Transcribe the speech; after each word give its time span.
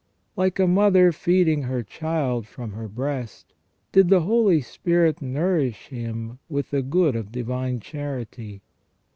Like 0.35 0.57
a 0.57 0.65
mother 0.65 1.11
feeding 1.11 1.61
her 1.61 1.83
child 1.83 2.47
from 2.47 2.71
her 2.71 2.87
breast, 2.87 3.53
did 3.91 4.09
the 4.09 4.21
Holy 4.21 4.59
Spirit 4.59 5.21
nourish 5.21 5.89
him 5.89 6.39
with 6.49 6.71
the 6.71 6.81
good 6.81 7.15
of 7.15 7.31
divine 7.31 7.79
charity. 7.79 8.63